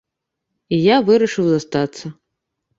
[0.77, 2.05] І я вырашыў застацца.